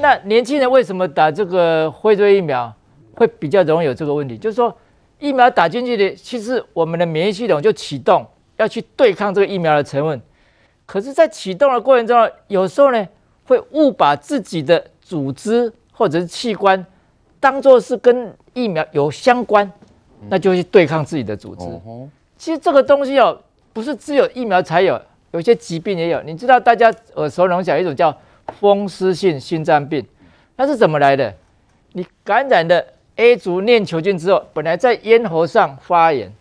[0.00, 2.72] 那年轻人为什么打这个辉瑞疫苗
[3.14, 4.36] 会比较容易有这个问题？
[4.36, 4.76] 就是说
[5.18, 8.26] 疫苗打进去的，其实我们的免疫系统就启动
[8.56, 10.20] 要去对抗这个疫苗的成分。
[10.86, 13.06] 可是，在启动的过程中，有时候呢，
[13.44, 16.84] 会误把自己的组织或者是器官
[17.38, 19.70] 当做是跟疫苗有相关，
[20.28, 21.64] 那就去对抗自己的组织。
[22.36, 23.40] 其实这个东西哦，
[23.72, 26.20] 不是只有疫苗才有，有些疾病也有。
[26.22, 28.12] 你知道，大家耳熟能详一种叫
[28.50, 30.04] 风湿性心脏病，
[30.56, 31.34] 它是怎么来的？
[31.92, 32.84] 你感染的
[33.16, 36.32] A 族链球菌之后，本来在咽喉上发炎，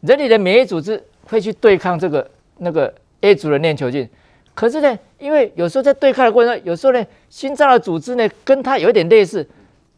[0.00, 2.92] 人体的免疫组织会去对抗这个那个。
[3.24, 4.10] A 族的链球菌，
[4.52, 9.48] 可是呢，因为有时候在对抗的过程中，有时候呢，心脏的组织呢跟它有点类似，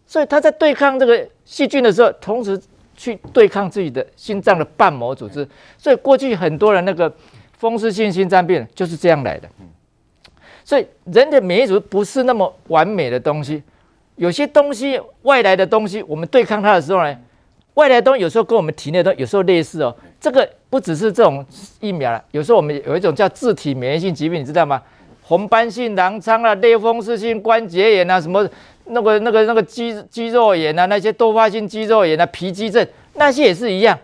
[0.07, 2.61] 所以它在对抗这个细菌的时候，同时
[2.95, 5.49] 去对抗自己的心脏的瓣膜组织，
[5.79, 7.11] 所以过去很多人那个
[7.57, 9.49] 风湿性心脏病就是这样来的。
[10.65, 13.63] 所以人的免疫组不是那么完美的东西，
[14.17, 17.17] 有些东西外来的东西，我们对抗它的时候呢，
[17.75, 20.49] 外来的东西有时候跟我们体内的有时候类似哦，这个。
[20.75, 21.47] 不只是这种
[21.79, 24.83] 疫苗了，有时候我们有一种叫自体免疫性疾病，你知道吗？
[25.23, 28.45] 红斑性狼疮啊，类风湿性关节炎啊，什么
[28.87, 32.85] 那个那个那个肌肌肉炎啊，那些多发性肌肉炎啊，皮肌症
[33.15, 33.97] 那些也是一样。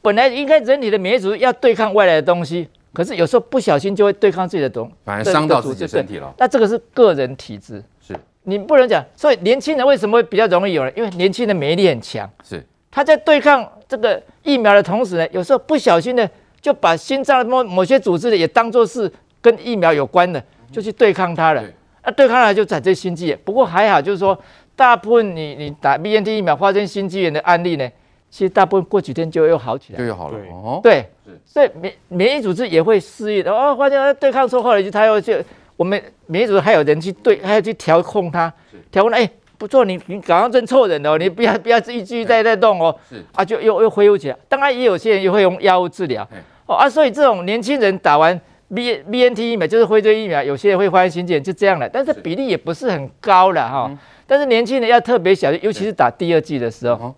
[0.00, 6.32] 本来应该人体的免疫组织要对抗外来的东西，可是有时候不小心就会对抗自己的东西，反而伤到自己的身体了。
[6.38, 9.04] 那这个是个人体质，是你不能讲。
[9.14, 10.90] 所以年轻人为什么会比较容易有人？
[10.96, 13.70] 因为年轻人免疫力很强，是他在对抗。
[13.86, 16.26] 这个疫苗的同时呢，有时候不小心呢，
[16.62, 21.62] 就把心脏某某些组织的，也当做是跟疫苗有关的，就去对抗它了。
[22.00, 23.38] 啊，对抗了就产生心肌炎。
[23.44, 24.36] 不过还好，就是说，
[24.74, 27.86] 大部分你你打 BNT 疫苗发生心肌炎的案例呢，
[28.30, 30.38] 其实大部分过几天就又好起来，就又好了。
[30.50, 31.08] 哦，对，
[31.44, 33.52] 所以免免疫组织也会适应的。
[33.52, 35.34] 哦，发现对抗之后，后来就他又就
[35.76, 38.52] 我们免疫组织还有人去对，还要去调控它，
[38.90, 39.28] 调控哎。
[39.58, 43.24] 不错，你你刚刚认错人哦，你不要不要继续再再动哦，是。
[43.32, 44.36] 啊，就又又恢复起来。
[44.50, 46.28] 当然也有些人也会用药物治疗，
[46.66, 48.38] 哦啊，所以这种年轻人打完
[48.74, 51.88] B B N T 疫苗就是辉瑞疫苗，有些人会发生心肌炎，就这样了。
[51.88, 53.90] 但是比例也不是很高了哈。
[54.26, 57.14] 但是年轻人要特别小心，尤其是打第二剂的时候，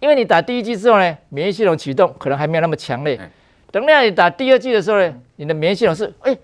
[0.00, 3.18] 因为你打第一剂之后呢，免疫系统启动可能还没有那么强烈。
[3.70, 6.36] 等到你打第二剂的时候呢，你的免疫系统是哎。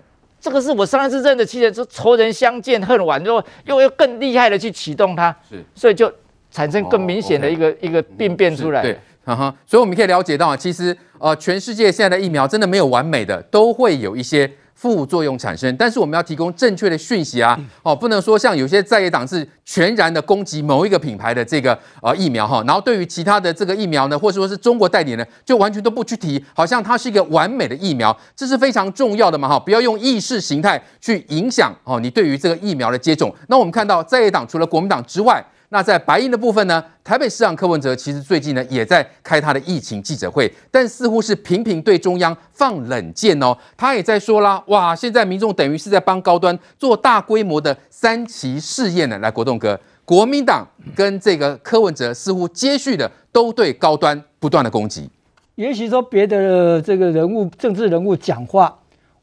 [0.45, 6.13] 这个是我上一次认的亲人，是仇人相见恨晚，又又又更厉害的去启动它，是，所以就
[6.51, 8.83] 产生更明显的一个、哦 okay、一个病变出来。
[8.83, 14.51] 对，哈哈，所以我们可以了解到啊，其实呃，全世界现在的疫苗真的没有完美的，都会有一些。
[14.75, 17.59] 副作用产生，但是我们要提供正确的讯息啊！
[17.83, 29.59] 哦，不能说像有些在野党是全然的攻击某一个品牌的这个呃疫苗哈，然后对于其他的这个疫苗呢，或者说是中国代理呢，就完全都不去提，好像它是一个完美的疫苗，这是非常重要的嘛哈！
[29.59, 33.33] 不要用意识形态去影响哦你对于这个疫苗的接种。
[33.49, 43.57] 那我们看到在野党除了国民党之外，那在白银的部分呢，台北市长柯文哲其实最近呢也在开他的疫情记者会，但似乎是频频对中央放冷箭哦。
[43.75, 49.19] 他也在说啦，哇，现在民众等于是在帮高端做大规模的三期试验呢。
[49.21, 55.09] 来，国栋哥，国民党跟这个柯文哲似乎接续的都对高端不断的攻击。
[55.55, 58.79] 也许说别的这个人物、政治人物讲话，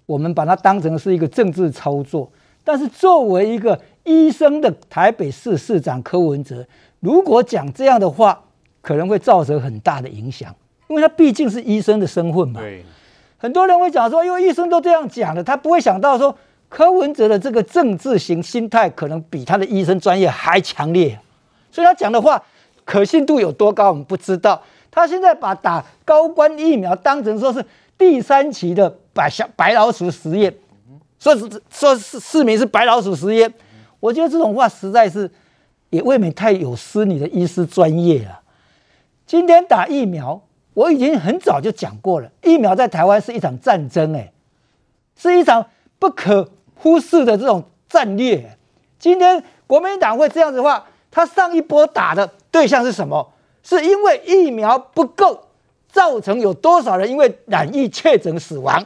[0.08, 2.32] 我们把它当成是一个政治操作，
[2.64, 3.80] 但是作为一个。
[4.10, 6.66] 医生的台北市市长柯文哲，
[7.00, 8.42] 如果讲这样的话，
[8.82, 10.52] 可能会造成很大的影响，
[10.88, 12.60] 因为他毕竟是医生的身份嘛。
[12.60, 12.84] 对，
[13.38, 16.36] 很多人会讲说，因为医生都这样讲了，他不会想到说
[16.70, 21.20] 柯文哲的这个政治型心态可能比他的医生专业还强烈，
[21.72, 22.44] 所以他讲的话
[22.84, 24.60] 可信度有多高，我们不知道。
[24.90, 27.64] 他现在把打高端疫苗当成说是
[27.96, 30.52] 第三期的白小白老鼠实验，
[31.20, 33.54] 说是说是市民是白老鼠实验。
[34.00, 35.30] 我觉得这种话实在是
[35.90, 38.40] 也未免太有失你的医师专业了。
[39.26, 40.42] 今天打疫苗，
[40.74, 44.32] 我已经很早就讲过了，疫苗在台湾是一场战争，哎，
[45.16, 45.66] 是一场
[46.00, 48.58] 不可忽视的这种战略。
[48.98, 53.34] 今天国民党会这样子的话，他上一波打的对象是什么？
[53.62, 55.44] 是因为疫苗不够，
[55.92, 58.86] 造成有多少人因为染疫确诊死亡，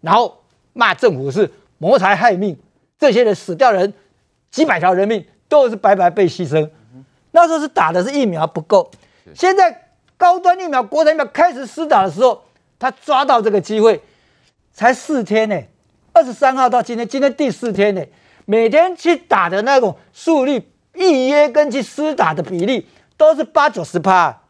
[0.00, 0.40] 然后
[0.72, 2.58] 骂政府是谋财害命，
[2.98, 3.92] 这些人死掉人。
[4.54, 6.70] 几百条人命都是白白被牺牲，
[7.32, 8.88] 那时候是打的是疫苗不够，
[9.34, 12.40] 现在高端疫苗、国产疫苗开始施打的时候，
[12.78, 14.00] 他抓到这个机会，
[14.72, 15.60] 才四天呢，
[16.12, 18.04] 二十三号到今天，今天第四天呢，
[18.44, 22.86] 每天去打的那种速率、预约跟去施打的比例
[23.16, 24.42] 都是八九十趴，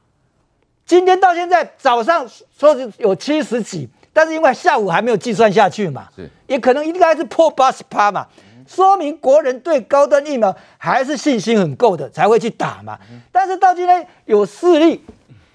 [0.84, 2.28] 今天到现在早上
[2.58, 6.08] 说是有七十几，但是因为下午还没有计算下去嘛，
[6.46, 8.26] 也可能应该是破八十趴嘛。
[8.66, 12.98] 说明国人对高端疫苗还是信心很够的，才会去打嘛。
[13.30, 15.04] 但是到今天有四例，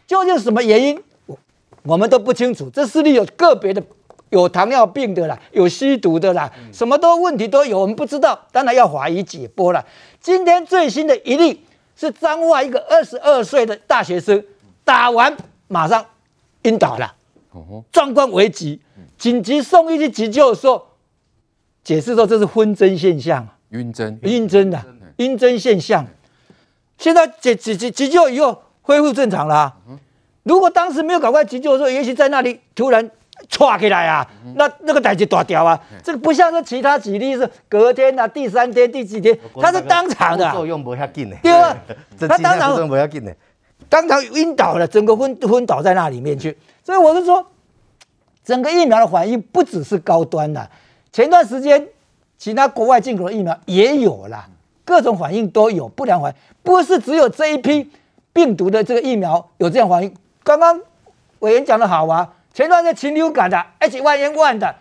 [0.06, 1.38] 究竟什么原因，我
[1.84, 2.70] 我们都不清楚。
[2.70, 3.82] 这四例有个别的，
[4.30, 9.84] 有糖尿病的啦，有吸毒的啦，什么都问题都有，我们不知道，当然要怀疑解剖了。
[10.22, 11.66] 今天最新的一例
[11.96, 14.44] 是彰化一个二十二岁的大学生，
[14.84, 15.36] 打完
[15.68, 16.06] 马上
[16.64, 17.16] 晕倒了，
[17.92, 18.80] 状况危急，
[19.18, 20.89] 紧急送医去急救的时候。
[21.84, 24.84] 解释说这是昏针现象，晕针，晕针的
[25.18, 26.06] 晕针现象。
[26.98, 29.76] 现在急急急急救以后恢复正常了、啊。
[30.44, 33.10] 如果当时没有赶快急救的时候，也许在那里突然
[33.50, 35.80] 唰起来啊，那那个代志大条啊。
[36.04, 40.54] 这个不像是其他几例是隔天啊、第三天、第几天，他是当场的、啊。
[40.54, 41.78] 作用不要紧的，对啊，
[42.20, 43.34] 他当场不要紧的，
[43.88, 46.58] 当场晕倒了，整个昏昏倒在那里面去。
[46.84, 47.46] 所以我是说，
[48.44, 50.70] 整个疫苗的反应不只是高端的。
[51.12, 51.88] 前段时间，
[52.38, 54.48] 其他国外进口的疫苗也有啦，
[54.86, 57.90] 各种反应都有，不良反应不是只有这一批
[58.32, 60.14] 病毒的这个疫苗有这样反应。
[60.44, 60.80] 刚刚
[61.40, 64.76] 委员讲的好啊，前段时间禽流感的 H1N1 的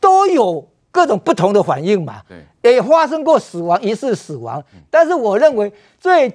[0.00, 2.22] 都有各种不同的反应嘛，
[2.62, 4.62] 也发生过死亡，疑似死亡。
[4.90, 6.32] 但是我认为最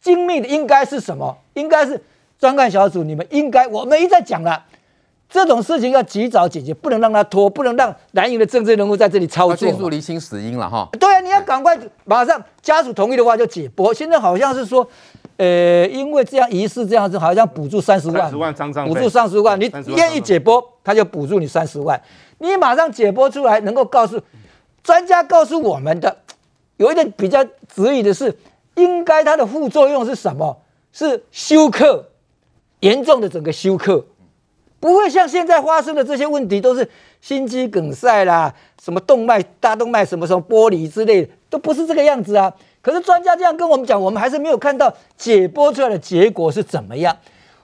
[0.00, 1.36] 精密的应该是什么？
[1.54, 2.02] 应该是
[2.38, 4.64] 专案小组，你们应该我们一再讲了。
[5.30, 9.56] 这种事情要及早解决，不能让他拖，不能让蓝营的政治人物在这里操作。
[9.56, 10.88] 迅速厘清死因了哈。
[10.98, 13.94] 对啊，你要赶快马上家属同意的话就解剖。
[13.94, 14.84] 现在好像是说，
[15.36, 18.28] 呃，因为这样疑似这样子，好像补助三十万，
[18.84, 22.02] 补助三十万，你愿意解剖，他就补助你三十万。
[22.38, 24.20] 你马上解剖出来，能够告诉
[24.82, 26.16] 专家告诉我们的，
[26.78, 28.36] 有一点比较质疑的是，
[28.74, 30.60] 应该它的副作用是什么？
[30.92, 32.06] 是休克，
[32.80, 34.04] 严重的整个休克。
[34.80, 36.88] 不会像现在发生的这些问题，都是
[37.20, 42.50] 心肌梗塞啦，什么动脉、大动脉什么什么剥离之类的，都不是这个样子啊。
[42.80, 47.14] 可是专家这样跟我们讲，我们还是没有看到解剖出来的结果是怎么样。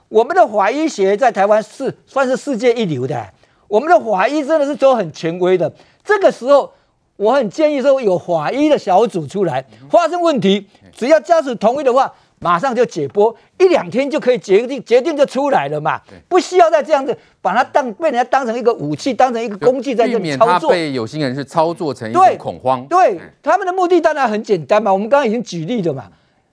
[0.09, 3.33] 我们的法医学在台湾是算是世界一流的，
[3.67, 5.73] 我们的法医真的是都很权威的。
[6.05, 6.71] 这个时候，
[7.15, 12.13] 我很建议说有法医的小组出来，发生问题，只要家属同意的话。
[12.39, 15.99] 马上就解剖，一两天就可以决定，决定就出来了嘛，
[16.29, 20.69] 不需要再这样子把它当被人家当成一个武器，当成一个工具在这里操作。
[20.69, 22.85] 被有心人是操作成一种恐慌。
[22.87, 26.05] 对，对他们的目的当然很简单嘛，我们刚刚已经举例了嘛，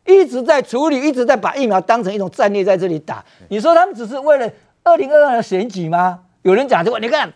[0.06, 3.22] 一直在处理，一直在把疫苗当成一种战略在这里打。
[3.48, 4.50] 你说他们只是为了
[4.82, 6.20] 二零二二的选举吗？
[6.42, 7.30] 有人讲这个，你看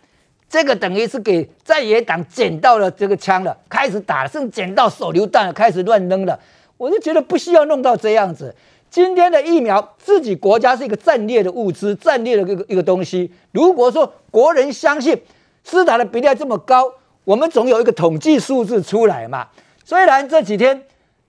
[0.49, 6.39] 这个等于是给在野党捡到了这个枪了，开始打了，甚至捡到手榴弹了，开始乱扔了。
[6.79, 8.55] 我就觉得不需要弄到这样子。
[8.89, 13.29] 今天的疫苗，自己国家是一个战略的物资，战略的一个一个东西。
[13.51, 15.21] 如果说国人相信
[15.63, 16.89] 施打的比例这么高，
[17.25, 19.49] 我们总有一个统计数字出来嘛。
[19.83, 20.81] 虽然这几天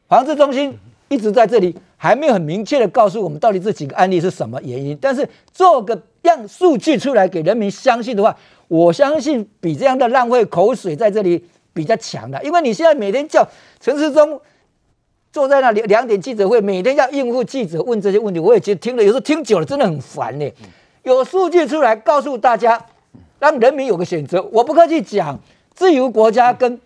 [0.09, 8.35] 防治中心一直在这里，还没有很明确的告诉我们到底这几个案例是什么原因，但是做个样数据出来给人民相信的话，
[8.69, 11.45] 我相信比这样的浪费口水在这里
[11.75, 12.41] 比较强的。
[12.45, 13.47] 因为你现在每天叫
[13.81, 14.41] 陈时中。
[15.33, 20.53] 坐在那里两点记者会，每天要应付记者问这些问题，我也觉得听了，有时候听久了真的很烦呢。
[21.03, 22.85] 有数据出来告诉大家，
[23.39, 24.43] 让人民有个选择。
[24.53, 25.39] 我不客气讲，
[25.73, 26.81] 自由国家跟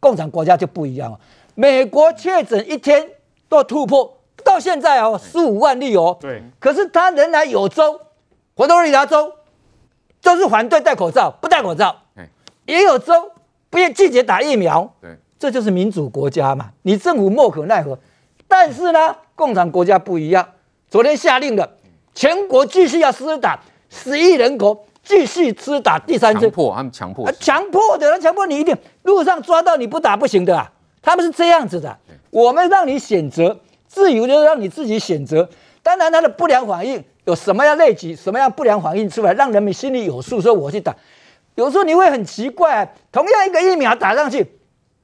[0.00, 1.20] 共产国家就不一样了。
[1.54, 3.06] 美国确诊一天
[3.48, 6.16] 都突破到现在哦，十五万例哦。
[6.20, 6.42] 对。
[6.58, 8.00] 可是他仍然有州，
[8.56, 9.32] 佛罗里达州
[10.20, 11.94] 就是反对戴口罩，不戴口罩。
[12.64, 13.30] 也有州
[13.68, 14.90] 不愿拒绝打疫苗。
[15.00, 15.16] 对。
[15.38, 17.98] 这就是民主国家嘛，你政府莫可奈何。
[18.46, 20.46] 但是呢，共产国家不一样，
[20.88, 21.68] 昨天下令了，
[22.14, 23.58] 全国继续要施打，
[23.90, 26.42] 十亿人口继续施打第三针。
[26.42, 30.70] 强迫他们强迫，强迫的，他强迫你一定路上抓到你不打不行的啊，
[31.02, 31.98] 他们是这样子的。
[32.30, 35.48] 我们让你选择，自由就让你自己选择。
[35.82, 40.94] 当然，他的不良反应有什么样类举，什么样不良反应出来，让人民心里有数，说我去打。
[41.56, 44.46] 有时候你会很奇怪，同样一个疫苗打上去。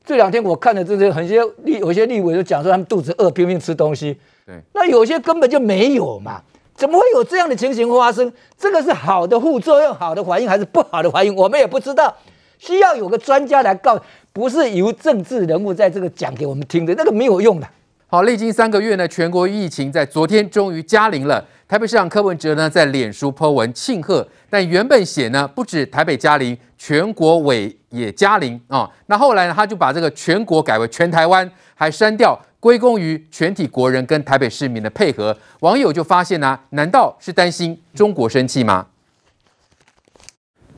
[0.05, 4.19] 这两天我看了这些，很些立有些立委就讲说他们肚子饿，拼命吃东西。
[4.47, 6.43] 对，那有些根本就没有嘛，
[6.75, 8.33] 怎么会有这样的情形发生？
[8.59, 11.35] 这个是好的副作用、好的反应，还是不好的反应？
[11.37, 12.13] 我们也不知道，
[12.59, 14.01] 需要有个专家来告，
[14.33, 17.69] 不是由政治人物在这个讲给我们听的，那个没有用的。
[18.07, 21.45] 好，历经三个月呢，全国疫情在昨天终于加零了。
[21.69, 28.91] 台北市长柯文哲呢在脸书 po 文庆贺，但原本写呢不止台北加零，全国委也加零啊。
[29.05, 35.37] 那后来呢他就把这个全国改为全台湾，还删掉，归功于全体国人跟台北市民的配合。
[35.61, 38.87] 网友就发现呢、啊，难道是担心中国生气吗？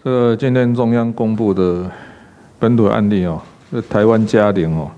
[0.02, 1.88] 这今天中央公布的
[2.58, 3.40] 本土案例哦，
[3.70, 4.90] 这台湾佳龄哦，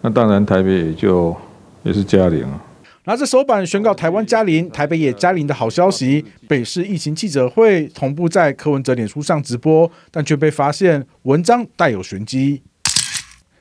[0.00, 1.36] 那当然台北也就
[1.82, 2.60] 也是佳龄啊。
[3.08, 12.60] 拿着手板宣告台湾嘉陵，台北也嘉陵的好消息，北市疫情记者会同步在柯文哲脸书上直播，但却被发现文章带有玄机。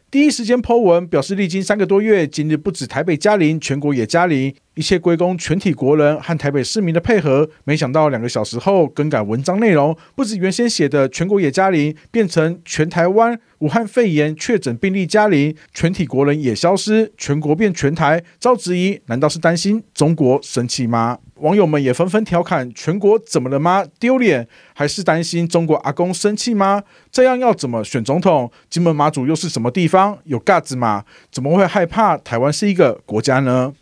[0.09, 7.49] 第一时间 po 文表示，历经三个多月，今日不止台北佳龄，全国也佳龄，一切归功全体国人和台北市民的配合。
[7.65, 21.17] 没想到两个小时后更改文章内容，不止原先写的全国也佳龄，变成全台湾武汉肺炎确诊病例佳龄，全体国人也消失，全国变全台，遭质疑，难道是担心中国生气吗？
[21.39, 23.85] 网友们也纷纷调侃：“全国怎么了吗？
[23.99, 24.47] 丢脸？
[24.73, 26.83] 还是担心中国阿公生气吗？
[27.11, 28.51] 这样要怎么选总统？
[28.69, 30.17] 金门马祖又是什么地方？
[30.25, 31.03] 有嘎子吗？
[31.31, 33.73] 怎么会害怕台湾是一个国家呢？”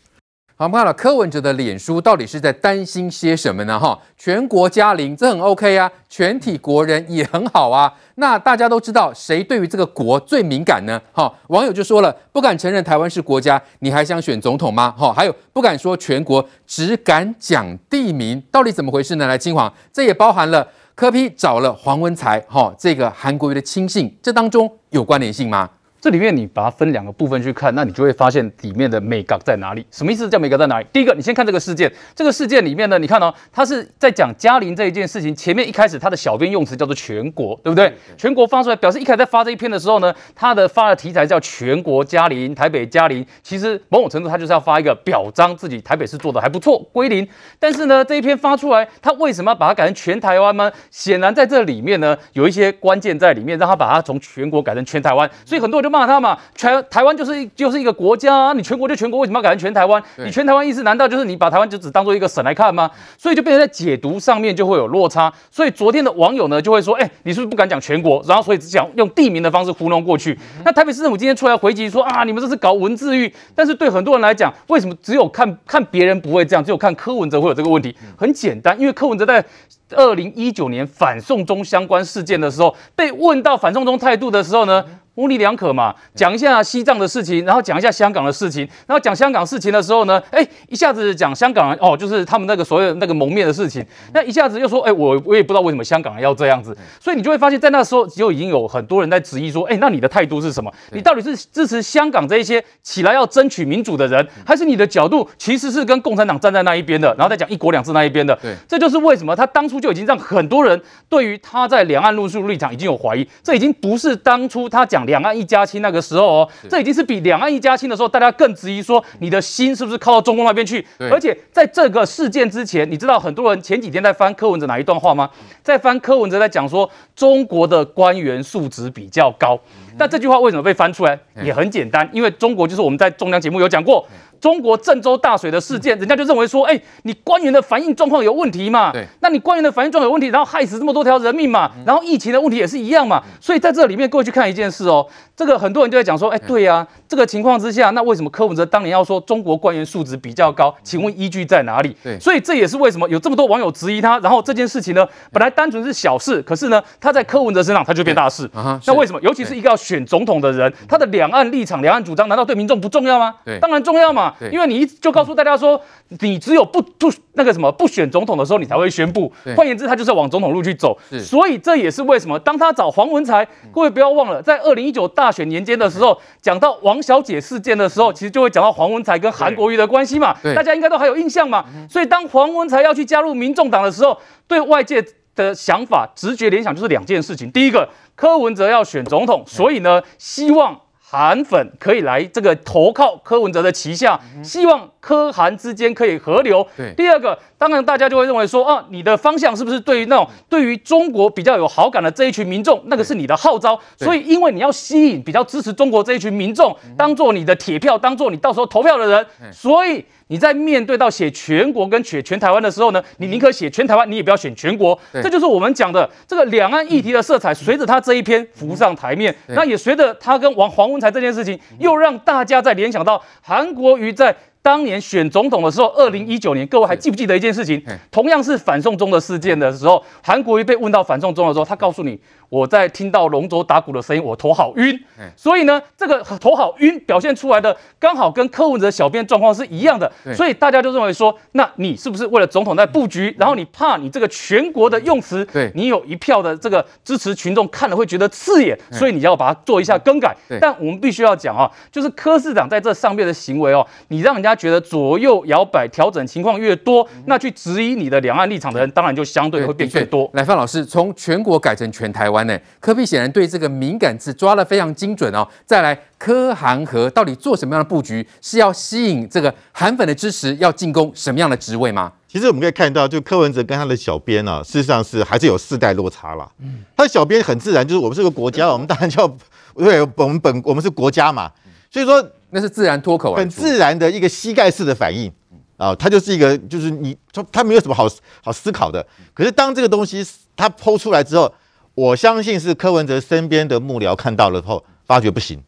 [0.58, 3.78] 好，我们看了柯文哲的脸书，到底是在担心些什么呢？
[3.78, 7.94] 哈，全国佳龄，这很 OK 啊，全体国人也很好啊。
[8.16, 10.98] 那大家都知道，谁对于这个国最敏感呢？
[11.12, 14.96] 哈，网友就说了，不敢承认台湾是国家，你还想选总统吗？
[14.98, 19.28] 哈，还有不敢说全国，只敢讲地名，到底怎么回事呢？
[19.28, 25.70] 来，金黄，这也包含了柯批找了黄文才，哈，这个韩国瑜的亲信，这当中有关联性吗？
[26.06, 29.84] 这里面你把它分两个部分去看，那你就会发现里面的美感在哪里？
[29.90, 30.30] 什么意思？
[30.30, 30.86] 叫美感在哪里？
[30.94, 35.36] 第一个，你先看这个事件，这个事件里面呢，你看哦，他是在讲嘉玲这一件事情。
[35.36, 37.92] 前面一开始他的小编用词叫做全国，对不对？
[38.16, 43.26] 全国发出来，表示一开始在发这一篇的时候呢，他的发的题材叫全国嘉玲，台北嘉玲。
[43.42, 47.28] 其实某种程度他就是要发一个表彰自己台北市做的还不错，归零。
[47.58, 50.72] 但是呢，这一篇发出来，他为什么要把它改成全台湾呢？
[50.92, 55.28] 显然在这里面呢，有一些关键在里面，让他把它从全国改成全台湾。
[55.44, 56.84] 所以很多人就骂他嘛，全。
[56.90, 60.02] 台湾就是就是一个国家啊，你全国就全国，为什么要改成全台湾？
[60.18, 62.90] 你全台湾意思难道就是你把台湾就只当做一个省来看吗？
[63.18, 65.32] 所以就变成在解读上面就会有落差。
[65.50, 68.24] 所以昨天的网友呢就会说，哎，你是不是不敢讲全国？
[68.28, 70.38] 然后所以只想用地名的方式糊弄过去。
[70.64, 73.34] 那台北市政府今天出来回击说啊，你们这是搞文字狱。
[73.56, 77.96] 但是对很多人来讲，为什么只有看看别人不会这样，只有看柯文哲会有这个问题？
[78.18, 79.44] 很简单，因为柯文哲在
[79.92, 84.84] 二零一九年反送中相关事件的时候，被问到反送中态度的时候呢，
[85.16, 100.72] 模棱两可嘛，讲一下西藏的事情，然后讲一下香港的事情，然后讲香港事情的时候呢，哎，一下子讲香港人哦，就是他们那个所谓那个蒙面的事情，那一下子又说，哎，我我也不知道为什么香港人要这样子，所以你就会发现，在那时候就已经有很多人在质疑说，哎，那你的态度是什么？
[100.92, 108.38] 你到底是支持香港这一些起来要争取民主的人，还是你的角度其实是跟共产党站在那一边的，然后再讲一国两制那一边的？
[108.42, 115.82] 对，这就是为什么他当初就已经让很多人对于他在两岸论述立场已经有怀疑，这已经不是当初他讲两岸一家亲。
[115.82, 120.86] 那个时候哦，这已经是比两岸一家亲的时候，大家更质疑说你的心是不是靠到中共那边去？
[121.12, 125.30] 而且在这个事件之前，你知道很多人前几天在翻柯文哲哪一段话吗？
[125.62, 129.60] 在翻柯文哲在讲说中国的官员素质比较高，
[129.98, 131.20] 但这句话为什么被翻出来？
[131.44, 134.08] 也很简单，因为中国就是我们在中央节目有讲过。
[134.40, 138.92] 中国郑州大水的事件，人家就认为说，哎，你官员的反应状况有问题嘛？
[138.92, 141.72] 对，那你官员的反应状况有问题，然后害死这么多条人命嘛？
[141.86, 143.22] 然后疫情的问题也是一样嘛？
[143.40, 150.74] 所以在这里面，各位去看一件事哦，这个很多人就在讲说，哎，对呀，这个情况之下，那为什么柯文哲当年要说中国官员素质比较高？
[150.84, 151.96] 请问依据在哪里？
[152.04, 154.20] 对，所以这也是为什么有这么多网友质疑他。
[154.20, 158.50] 然后这件事情呢，本来单纯是小事，可是呢，他在柯文哲身上他就变大事。
[158.86, 159.20] 那为什么？
[159.22, 163.34] 尤其是一个要选总统的人，他的两岸立场、两岸主张，难道对民众不重要吗？
[163.44, 165.80] 对，当然重要嘛，因为你一就告诉大家说，
[166.20, 169.32] 你只有不不那个什么不选总统的时候，你才会宣布。
[169.56, 170.98] 换言之，他就是往总统路去走。
[171.24, 180.36] 所以这也是为什么，当他找黄文才，各位不要忘了，在二零一九大选年间的时候，讲到王小姐事件的时候，其实就会讲到黄文才跟韩国瑜的关系嘛。
[180.56, 181.66] 大家应该都还有印象嘛。
[181.90, 185.04] 所以当黄文才要去加入民众党的时候，对外界
[185.36, 190.80] 的想法直觉联想就是两件事情：第一个，柯文哲要选总统，所以呢，希望。
[191.08, 196.66] 韩粉可以来这个投靠柯文哲的旗下，希望柯韩之间可以合流。
[196.76, 203.80] 对，第二个，当然大家就会认为说，啊，你的方向是不是对于那种对于中国比较有好感的这一群民众，那个是你的号召。
[203.98, 210.04] 所以，因为你要吸引比较支持中国这一群民众，当做你的铁票，当做你到时候投票的人，所以。
[210.28, 214.98] 你在面对到写全国跟写全台湾的时候呢，你宁可写全台湾，你也不要选全国。
[215.14, 227.80] 这就是我们讲的这个两岸议题的色彩，随着他这一篇浮上台面，那也随着他跟王黄文才这件事情，又让大家在联想到韩国瑜在当年选总统的时候，二零一九年，各位还记不记得一件事情？
[228.10, 235.00] 同样是反送中的事件的时候，韩国瑜被问到反送中的时候，他告诉你，我在听到龙舟打鼓的声音，我头好晕。
[235.36, 240.12] 所以呢，这个头好晕表现出来的刚好跟柯文哲小编状况是一样的。
[240.34, 250.36] 所以大家就认为说，那你是不是为了总统在布局，然后你怕你这个全国的用词，对你有一票的这个支持群众看了会觉得刺眼，所以你要把它做一下更改。
[250.60, 260.30] 但我们必须要讲啊，就是柯市长在这上面的行为哦，你让人家觉得左右摇摆调整情况越多，那去质疑你的两岸立场的人，当然就相对会变越多。
[260.34, 262.60] 来，范老师，从全国改成全台湾呢？
[262.80, 265.48] 科比显然对这个敏感字抓得非常精准哦。
[265.66, 268.28] 再来，科韩和到底做什么样的布局？
[268.42, 272.12] 是要吸引这个韩粉的支持，要进攻什么样的职位吗？
[272.28, 276.52] 其实我们可以看到，就柯文哲跟他的小编呢、啊，事实上是还是有世代落差了。
[276.60, 279.38] 嗯，他的小编很自然，就是我们是个国家，我们当然就要
[279.78, 281.50] 对，我们本我们是国家嘛，
[281.90, 285.32] 所以说那是自然脱口，很自然的一个膝盖式的反应
[285.78, 288.06] 啊，他就是一个就是你他他没有什么好
[288.44, 289.06] 好思考的。
[289.34, 290.26] 可是当这个东西
[290.58, 291.54] 他抛出来之后，
[291.96, 295.60] 我相信是柯文哲身边的幕僚看到了后，发觉不行，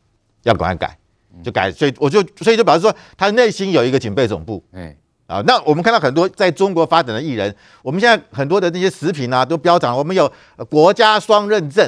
[0.44, 0.98] 要赶快改，
[1.44, 1.72] 就改。
[1.72, 4.64] 所以我就所以就表示说，他内心有一个警备总部。
[4.74, 4.96] 哎。
[5.28, 10.32] 啊，那我们看到很多在中国发展的艺人，我们现在很多的那些食品啊，都标榜我们有
[10.70, 11.86] 国家双认证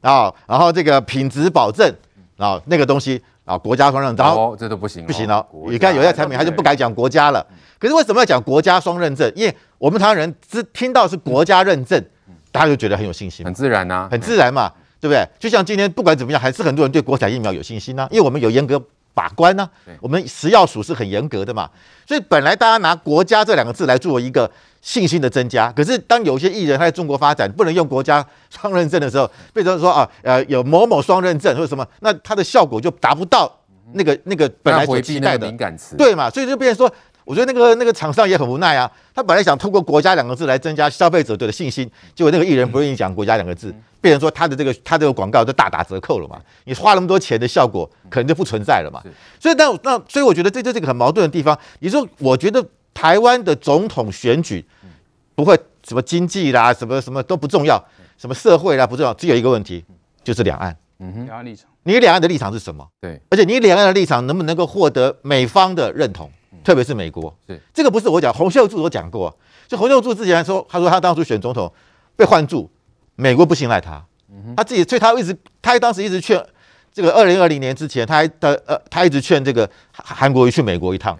[0.00, 1.88] 啊，然后这个品质保证
[2.36, 5.46] 啊，那个东西啊，国家双认证，哦，这都不行，不行哦。
[5.68, 7.46] 你看有些产品，他就不敢讲国家了。
[7.78, 9.32] 可是为什么要讲国家双认证？
[9.36, 12.04] 因为我们台湾人只听到是国家认证，
[12.52, 15.26] 大家就觉得很有信心，很自然呐，很自然嘛，对不对？
[15.38, 18.82] 就像今天不管怎么样，还是很多人对国产疫苗有信心呐，因为我们有严格。
[19.12, 19.90] 把关呢、啊？
[20.00, 21.68] 我们食药署是很严格的嘛，
[22.06, 24.48] 所以本来大家拿“国家”这两个字来做一个
[24.80, 25.70] 信心的增加。
[25.72, 33.52] 可是当有些艺人他在中国发展不能用国家双认证的时候，变成说啊，呃，有某某双认证或者什么，那它的效果就达不到
[33.94, 36.30] 那个那个本来所期待的敏感词，对嘛？
[36.30, 36.94] 所以就变成说。
[37.24, 46.40] 我觉得那个那个厂商也很无奈啊，他本来想通过“国家”两个字来增加消费者对的信心，结果那个艺人不愿意讲“国家”两个字，变成说他的这个他这个广告就大打折扣了嘛。
[46.64, 49.02] 你花那么多钱的效果可能就不存在了嘛。
[49.38, 51.56] 所以那那所以我觉得这就是个很矛盾的地方。
[51.80, 54.64] 你说我觉得台湾的总统选举
[55.34, 57.82] 不会什么经济啦，什么什么都不重要，
[58.18, 59.84] 什么社会啦不重要，只有一个问题
[60.24, 60.76] 就是两岸。
[60.98, 62.86] 嗯哼，两岸立场，你两岸的立场是什么？
[63.00, 66.30] 对，而且你两岸的立场能不能够获得美方的认同？
[66.62, 69.34] 特别是美国，对这个不是我讲，洪秀柱都讲过。
[69.66, 71.72] 就洪秀柱之前说，他说他当初选总统
[72.16, 72.68] 被换住，
[73.16, 74.04] 美国不信赖他，
[74.56, 76.44] 他自己，所以他一直，他当时一直劝
[76.92, 81.18] 这个二零二零年之前，他还的呃，他一直劝这个韩国瑜去美国一趟。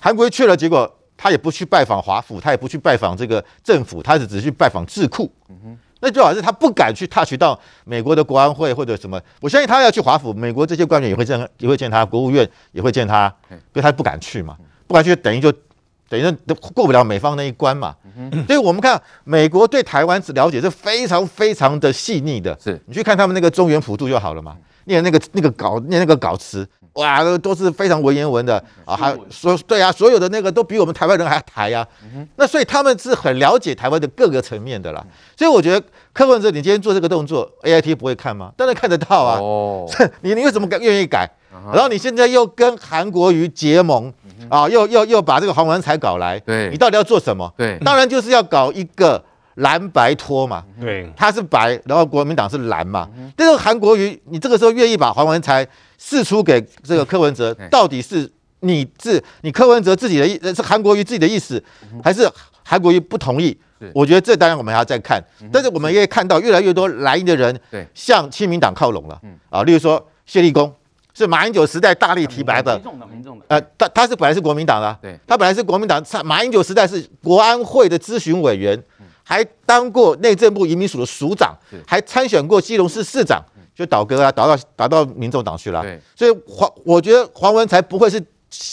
[0.00, 5.30] 韩国瑜去了，结果他也不去拜访华府，他也不去拜访这个政府，他是只去拜访智库。
[6.00, 14.56] 那最好像是他不敢去 touch 到美国的国安会或者什么，我相信他要去华府，美国这些官员也会见，也会见他，国务院也会见他，所以他不敢去嘛，
[14.88, 15.52] 不敢去等于就
[16.08, 17.94] 等于都过不了美方那一关嘛。
[18.48, 26.66] 所以我们看美国对台湾是了解是非常非常的细腻的，是你去看他们那个中原普渡就好了嘛，念那个那个稿念那个稿词。
[26.94, 32.26] 哇，都都是非常文言文的啊，还说对啊，所有的那个都比我们台湾人还台呀、啊。
[32.34, 35.06] 那所以他们是很了解台湾的各个层面的啦。
[35.36, 38.50] 所以我觉得柯文哲，你今天做这个动作，AIT 不会看吗？
[38.56, 39.38] 当然看得到啊。
[39.38, 39.88] 哦，
[40.22, 41.30] 你你为什么愿意改？
[41.72, 44.12] 然后你现在又跟韩国瑜结盟
[44.48, 47.52] 啊，又又又把这个黄文才搞来，对，你到底要做什么？
[47.56, 49.22] 对，当然就是要搞一个
[49.54, 50.64] 蓝白拖嘛。
[50.80, 53.08] 对，他是白，然后国民党是蓝嘛。
[53.36, 55.66] 但是韩国瑜，你这个时候愿意把黄文才？
[56.00, 61.60] 释出给这个柯文哲，到底是你是你柯文哲自己的意，是韩国瑜自己的意思，
[62.04, 62.30] 还是
[62.62, 63.58] 韩国瑜不同意？
[63.92, 65.20] 我觉得这当然我们还要再看。
[65.52, 67.60] 但是我们也看到越来越多蓝营的人
[67.94, 69.20] 向亲民党靠拢了。
[69.50, 70.72] 啊，例如说谢立功
[71.18, 78.80] 是马英九时代大力提拔的，民众党，民众党呃，他他是本来是国民党的，他本来是国民党，马英九时代是国安会的咨询委员，
[79.24, 81.52] 还当过内政部移民署的署长，
[81.86, 83.44] 还参选过基隆市市长。
[83.74, 85.80] 就倒戈啊，倒到倒到民众党去了。
[85.82, 88.20] 对，所以黄，我觉得黄文才不会是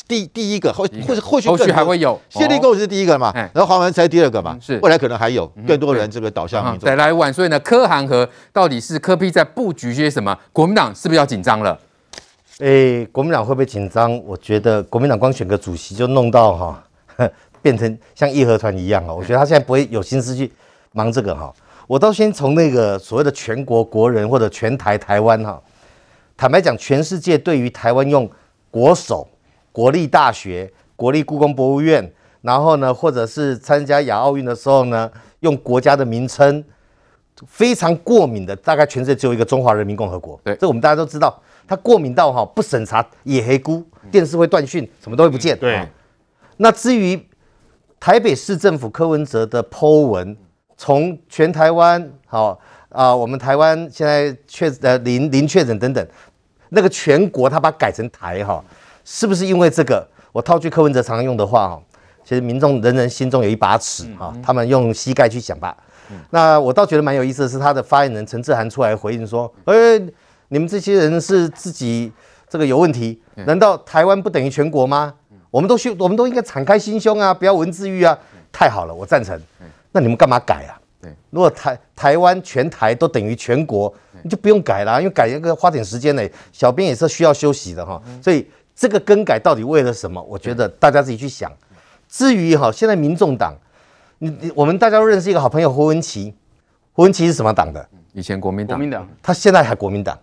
[0.07, 2.19] 第第一个，或或是或许后续还会有。
[2.27, 6.87] 谢立功是第一个嘛，然后黄文才第二个嘛，是未来可能还有更多人这个倒向民众。
[6.87, 10.35] 再来晚，所以呢，柯韩和到底是柯 P 在布局些什么？
[10.51, 11.79] 国民党是不是要紧张了？
[12.59, 14.17] 诶，国民党会不会紧张？
[14.25, 16.83] 我觉得国民党光选个主席就弄到哈，
[17.61, 19.13] 变成像义和团一样啊！
[19.13, 20.49] 我觉得他现在不会有心思去
[20.93, 21.53] 忙这个哈。
[21.85, 25.61] 我倒先从那个所谓的全国国人或者全台台湾哈，
[26.37, 28.29] 坦白讲，全世界对于台湾用
[28.71, 29.27] 国手、
[29.73, 32.09] 国立大学、国立故宫博物院，
[32.41, 36.63] 然后呢，或者是参加亚奥运的时候呢，用国家的名称
[37.45, 40.39] 非常过敏的，大概全世界只有一个中华人民共和国。
[40.41, 45.57] 对，这我们大家都知道，他过敏到哈不审查野黑菇，电视会断讯，什么都会不见。
[45.57, 45.87] 对。
[46.57, 47.19] 那至于
[47.99, 50.37] 台北市政府柯文哲的 Po 文。
[50.77, 52.47] 从全台湾好
[52.89, 56.05] 啊、呃，我们台湾现在确呃零零确诊等等，
[56.67, 58.61] 那个全国他把它改成台哈，
[59.05, 60.05] 是不是因为这个？
[60.33, 61.81] 我套句柯文哲常用的话哈，
[62.25, 65.77] 其实民众人人心中有一把尺哈，他们用膝盖去想吧。
[66.29, 69.73] 那我倒觉得蛮有意思的是，他的发言人陈志涵出来回应说：“哎，
[70.55, 72.09] 你们这些人是自己
[72.47, 75.13] 这个有问题，难道台湾不等于全国吗？
[75.51, 78.17] 我们都需，我们都应该敞开心胸啊，不要文字狱啊。
[78.53, 79.37] 太好了，我赞成。
[79.91, 80.79] 那你们干嘛改啊？
[81.29, 86.25] 如果台台湾全台都等于全国，你就不用改了，因为改一个花点时间呢。
[86.53, 90.21] 小编也是需要休息的哈，所以。”这个更改到底为了什么？
[90.23, 91.49] 我觉得大家自己去想。
[92.09, 93.55] 至于哈，现在民众党，
[94.17, 96.33] 你你我们大家都认识一个好朋友胡文琪，
[96.91, 97.87] 胡文琪是什么党的？
[98.11, 98.77] 以前国民党。
[98.77, 99.07] 国民党。
[99.23, 100.19] 他现在还国民党，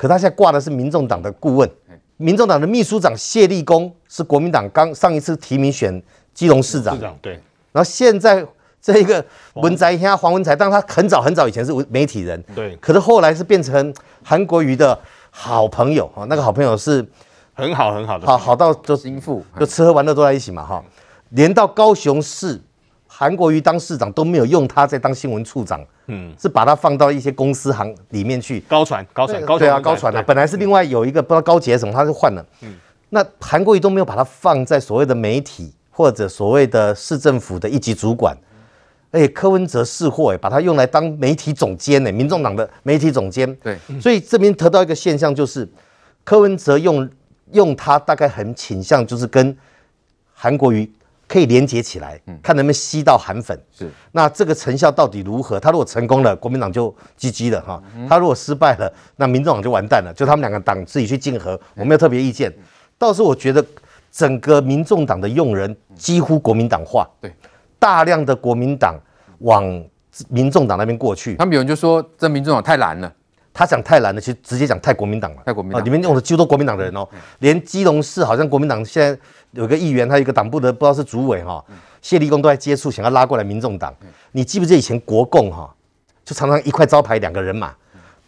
[0.00, 1.70] 可他现在挂的是民众党的顾问。
[2.16, 6.94] 民众党的秘书长谢立功是国民党刚上一次提名选基隆市长。
[6.94, 7.34] 市长对。
[7.70, 8.42] 然后现在
[8.80, 9.22] 这一个
[9.56, 12.42] 文在寅黄文才，但他很早很早以前是媒体人。
[12.54, 12.74] 对。
[12.76, 14.98] 可是后来是变成韩国瑜的
[15.30, 17.06] 好朋友啊，那个好朋友是。
[17.52, 20.82] 很好很好的，好好到就心腹，就吃喝玩乐都在一起嘛哈。
[21.28, 22.58] 连到高雄市，
[23.20, 28.60] 韩国瑜当市长都没有用他在当新闻处长，嗯，是把他放到一些公司行里面去。
[28.60, 32.42] 高传高传高传，对啊，高传啊，本来是另外有一个不知道高捷什么，他就换了。
[32.62, 32.74] 嗯，
[33.10, 38.34] 那韩国瑜都没有把他放在所谓的媒体或者所谓的市政府的一级主管。
[39.10, 43.54] 哎，柯文哲识货哎，把他用来当媒体总监呢，民众党的媒体总监。
[43.56, 45.68] 对，所以这边得到一个现象就是，
[46.24, 47.06] 柯文哲用。
[47.52, 49.58] 用他大概很倾向就是跟
[50.32, 50.88] 韩国瑜
[51.30, 53.56] 可以连接起来，看能不能吸到韩粉。
[53.72, 55.60] 是，那这个成效到底如何？
[55.60, 60.12] 他如果成功了，国民党就 GG 了哈；他如果失败了，那民众党就完蛋了。
[60.12, 62.52] 就他们两个党自己去竞合，我没有特别意见。
[62.98, 63.64] 倒是我觉得
[64.10, 67.32] 整个民众党的用人几乎国民党化，对，
[67.78, 68.98] 大量的国民党
[69.38, 69.62] 往
[70.28, 71.36] 民众党那边过去。
[71.36, 73.12] 他们有人就说这民众党太蓝了。
[73.52, 75.42] 他讲太蓝了，其实直接讲太国民党了。
[75.44, 77.06] 太国民党，里面用的几乎都国民党的人哦。
[77.40, 79.20] 连基隆市好像国民党现在
[79.52, 81.64] 有个议员，他有一个党部的不知道是主委哈，
[82.00, 83.94] 谢立功都在接触，想要拉过来民众党。
[84.32, 85.74] 你记不记得以前国共哈，
[86.24, 87.74] 就常常一块招牌两个人嘛。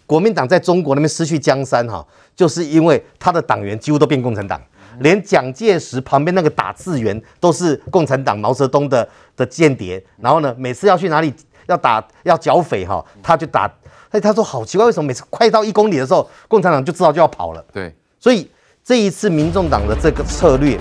[0.07, 4.61] 国民党在中国那边失去江山哈，就是因为他的党员几乎都变共产党，
[4.99, 10.05] 连蒋介石旁边那个打字员都是共产党毛泽东的的间谍。
[10.21, 11.33] 然后呢，每次要去哪里
[11.67, 13.73] 要打要剿匪哈，他就打。
[14.11, 17.65] 哎，他说好奇怪，为什么每次快到一公里的时候，共产党就知道就要跑了？
[17.73, 18.51] 对，所以
[18.85, 20.79] 这一次民众党的这个策略，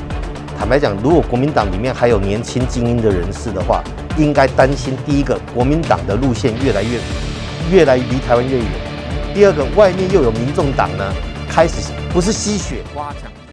[0.62, 3.84] 坦白讲，如果国民党里面还有年轻精英的人士的话，
[4.16, 7.00] 应该担心第一个，国民党的路线越来越
[7.72, 8.68] 越来离台湾越远；
[9.34, 11.12] 第二个，外面又有民众党呢，
[11.50, 13.31] 开始不是吸血刮奖。